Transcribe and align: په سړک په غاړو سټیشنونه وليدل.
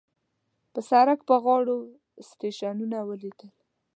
په 0.71 0.79
سړک 0.89 1.19
په 1.27 1.35
غاړو 1.43 1.77
سټیشنونه 2.29 2.97
وليدل. 3.09 3.49